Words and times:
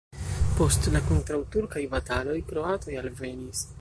Post 0.59 0.87
la 0.95 1.01
kontraŭturkaj 1.09 1.83
bataloj 1.93 2.39
kroatoj 2.49 2.97
alvenis. 3.03 3.63